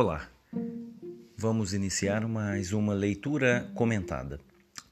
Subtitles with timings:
[0.00, 0.28] Olá,
[1.36, 4.38] vamos iniciar mais uma leitura comentada.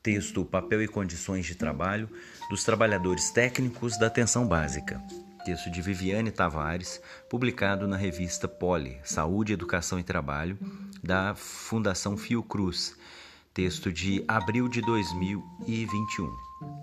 [0.03, 2.11] Texto Papel e Condições de Trabalho
[2.51, 5.01] dos Trabalhadores Técnicos da Atenção Básica.
[5.45, 7.01] Texto de Viviane Tavares,
[7.31, 10.59] publicado na revista Poli, Saúde, Educação e Trabalho,
[11.05, 12.97] da Fundação Fiocruz.
[13.55, 16.76] Texto de abril de 2021.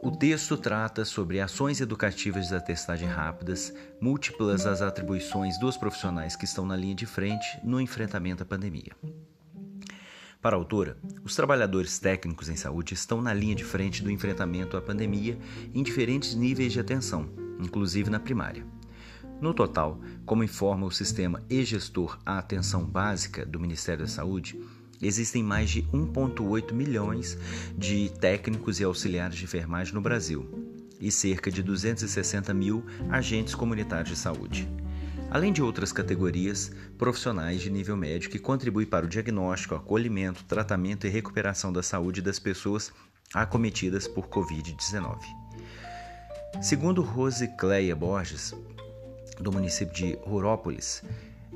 [0.00, 6.44] O texto trata sobre ações educativas de testagem rápidas, múltiplas as atribuições dos profissionais que
[6.44, 8.92] estão na linha de frente no enfrentamento à pandemia.
[10.40, 14.76] Para a autora, os trabalhadores técnicos em saúde estão na linha de frente do enfrentamento
[14.76, 15.36] à pandemia
[15.74, 18.64] em diferentes níveis de atenção, inclusive na primária.
[19.40, 24.60] No total, como informa o sistema e-gestor à atenção básica do Ministério da Saúde,
[25.00, 27.38] Existem mais de 1,8 milhões
[27.76, 30.48] de técnicos e auxiliares de enfermagem no Brasil
[31.00, 34.68] e cerca de 260 mil agentes comunitários de saúde.
[35.30, 41.06] Além de outras categorias profissionais de nível médio que contribuem para o diagnóstico, acolhimento, tratamento
[41.06, 42.90] e recuperação da saúde das pessoas
[43.34, 45.18] acometidas por Covid-19.
[46.62, 48.54] Segundo Rose Cleia Borges,
[49.38, 51.02] do município de Rurópolis,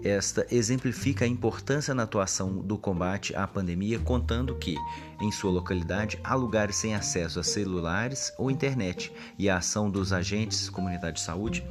[0.03, 4.77] esta exemplifica a importância na atuação do combate à pandemia, contando que,
[5.21, 10.13] em sua localidade, há lugares sem acesso a celulares ou internet e a ação dos
[10.13, 11.65] agentes comunidade de saúde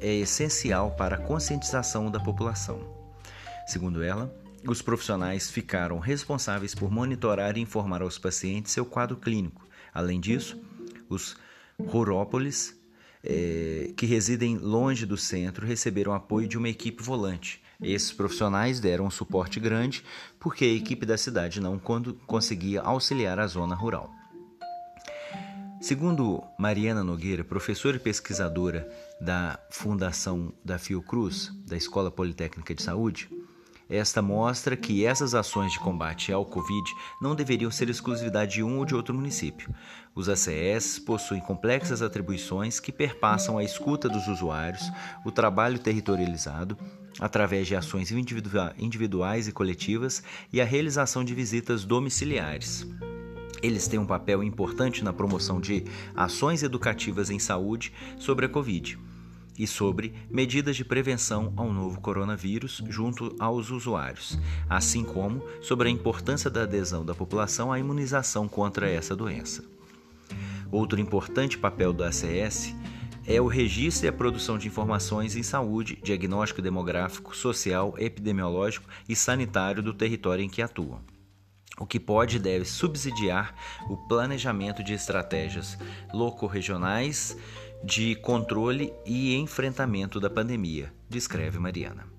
[0.00, 2.80] é essencial para a conscientização da população.
[3.66, 4.34] Segundo ela,
[4.66, 9.66] os profissionais ficaram responsáveis por monitorar e informar aos pacientes seu quadro clínico.
[9.92, 10.60] Além disso,
[11.08, 11.36] os
[11.78, 12.78] rurópolis
[13.22, 17.63] é, que residem longe do centro receberam apoio de uma equipe volante.
[17.80, 20.04] Esses profissionais deram um suporte grande
[20.38, 21.80] porque a equipe da cidade não
[22.26, 24.10] conseguia auxiliar a zona rural.
[25.80, 33.28] Segundo Mariana Nogueira, professora e pesquisadora da Fundação da Fiocruz, da Escola Politécnica de Saúde,
[33.88, 36.90] esta mostra que essas ações de combate ao Covid
[37.20, 39.74] não deveriam ser exclusividade de um ou de outro município.
[40.14, 44.82] Os ACS possuem complexas atribuições que perpassam a escuta dos usuários,
[45.22, 46.78] o trabalho territorializado,
[47.24, 52.86] através de ações individuais e coletivas, e a realização de visitas domiciliares.
[53.62, 55.84] Eles têm um papel importante na promoção de
[56.14, 58.98] ações educativas em saúde sobre a Covid
[59.58, 65.90] e sobre medidas de prevenção ao novo coronavírus junto aos usuários, assim como sobre a
[65.90, 69.64] importância da adesão da população à imunização contra essa doença.
[70.70, 72.74] Outro importante papel do ACS
[73.26, 79.16] é o registro e a produção de informações em saúde, diagnóstico demográfico, social, epidemiológico e
[79.16, 81.00] sanitário do território em que atuam
[81.78, 83.54] o que pode e deve subsidiar
[83.88, 85.76] o planejamento de estratégias
[86.12, 87.36] loco-regionais
[87.82, 92.13] de controle e enfrentamento da pandemia, descreve Mariana.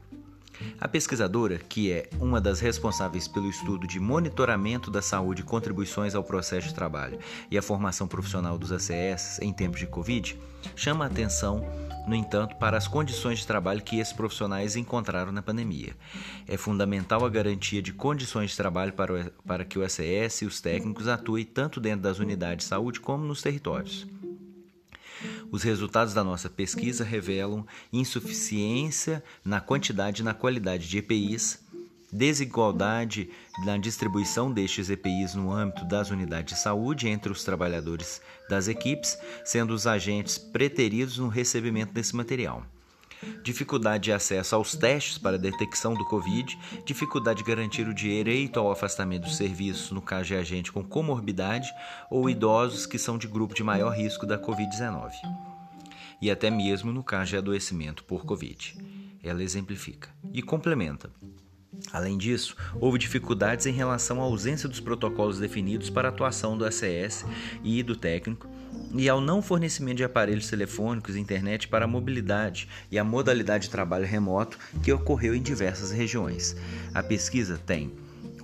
[0.79, 6.15] A pesquisadora, que é uma das responsáveis pelo estudo de monitoramento da saúde e contribuições
[6.15, 10.37] ao processo de trabalho e a formação profissional dos ACS em tempos de Covid,
[10.75, 11.67] chama a atenção,
[12.07, 15.93] no entanto, para as condições de trabalho que esses profissionais encontraram na pandemia.
[16.47, 20.45] É fundamental a garantia de condições de trabalho para, o, para que o ACS e
[20.45, 24.07] os técnicos atuem tanto dentro das unidades de saúde como nos territórios.
[25.55, 31.63] Os resultados da nossa pesquisa revelam insuficiência na quantidade e na qualidade de EPIs,
[32.11, 33.29] desigualdade
[33.65, 39.17] na distribuição destes EPIs no âmbito das unidades de saúde entre os trabalhadores das equipes,
[39.45, 42.65] sendo os agentes preteridos no recebimento desse material.
[43.43, 48.71] Dificuldade de acesso aos testes para detecção do Covid, dificuldade de garantir o direito ao
[48.71, 51.69] afastamento dos serviços no caso de agente com comorbidade
[52.09, 55.11] ou idosos que são de grupo de maior risco da Covid-19,
[56.21, 58.77] e até mesmo no caso de adoecimento por Covid.
[59.23, 61.09] Ela exemplifica e complementa.
[61.91, 66.65] Além disso, houve dificuldades em relação à ausência dos protocolos definidos para a atuação do
[66.65, 67.25] ACS
[67.63, 68.47] e do técnico
[68.93, 73.65] e ao não fornecimento de aparelhos telefônicos e internet para a mobilidade e a modalidade
[73.65, 76.55] de trabalho remoto que ocorreu em diversas regiões.
[76.93, 77.91] A pesquisa tem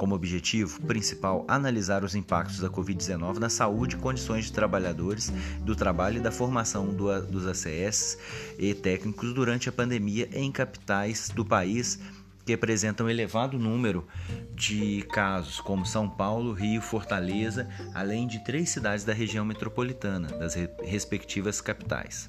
[0.01, 5.75] como objetivo principal analisar os impactos da Covid-19 na saúde e condições de trabalhadores, do
[5.75, 8.18] trabalho e da formação do, dos ACS
[8.57, 12.00] e técnicos durante a pandemia em capitais do país
[12.44, 14.07] que apresentam elevado número
[14.56, 20.56] de casos, como São Paulo, Rio, Fortaleza, além de três cidades da região metropolitana, das
[20.83, 22.27] respectivas capitais.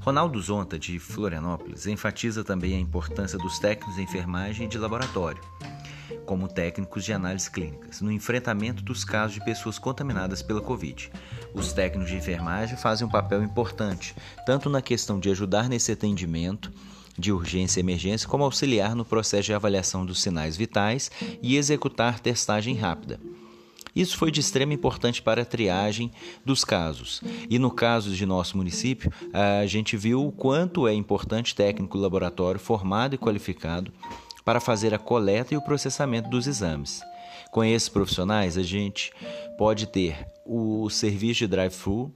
[0.00, 5.42] Ronaldo Zonta, de Florianópolis, enfatiza também a importância dos técnicos de enfermagem e de laboratório,
[6.32, 11.10] como técnicos de análise clínicas, no enfrentamento dos casos de pessoas contaminadas pela Covid.
[11.52, 16.72] Os técnicos de enfermagem fazem um papel importante, tanto na questão de ajudar nesse atendimento,
[17.18, 21.10] de urgência e emergência como auxiliar no processo de avaliação dos sinais vitais
[21.42, 23.20] e executar testagem rápida.
[23.94, 26.10] Isso foi de extrema importância para a triagem
[26.46, 27.20] dos casos.
[27.50, 32.58] E no caso de nosso município, a gente viu o quanto é importante técnico laboratório
[32.58, 33.92] formado e qualificado
[34.44, 37.02] para fazer a coleta e o processamento dos exames.
[37.50, 39.12] Com esses profissionais, a gente
[39.58, 42.12] pode ter o serviço de drive-thru,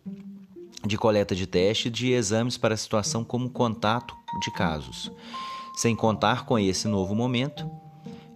[0.86, 5.10] de coleta de teste de exames para a situação como contato de casos,
[5.76, 7.70] sem contar com esse novo momento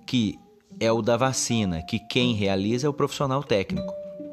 [0.07, 0.39] que
[0.81, 3.93] é o da vacina, que quem realiza é o profissional técnico.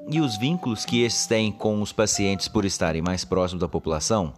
[0.09, 4.33] E os vínculos que esses têm com os pacientes por estarem mais próximos da população,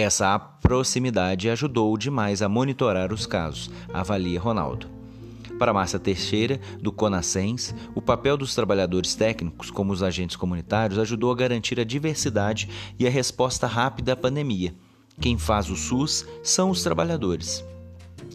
[0.00, 4.88] essa proximidade ajudou demais a monitorar os casos, avalia Ronaldo.
[5.58, 11.32] Para Márcia Teixeira, do Conascens, o papel dos trabalhadores técnicos, como os agentes comunitários, ajudou
[11.32, 12.68] a garantir a diversidade
[12.98, 14.74] e a resposta rápida à pandemia.
[15.20, 17.64] Quem faz o SUS são os trabalhadores.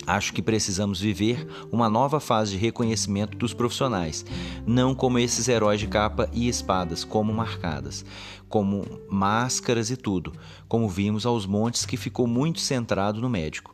[0.05, 4.25] Acho que precisamos viver uma nova fase de reconhecimento dos profissionais,
[4.65, 8.03] não como esses heróis de capa e espadas, como marcadas,
[8.49, 10.33] como máscaras e tudo,
[10.67, 13.73] como vimos aos montes que ficou muito centrado no médico.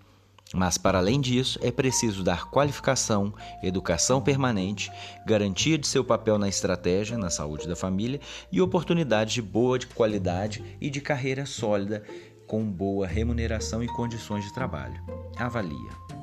[0.54, 3.31] Mas, para além disso, é preciso dar qualificação,
[3.62, 4.92] educação permanente,
[5.25, 8.19] garantia de seu papel na estratégia, na saúde da família
[8.51, 12.04] e oportunidade de boa de qualidade e de carreira sólida
[12.50, 15.00] com boa remuneração e condições de trabalho.
[15.38, 16.19] Avalia.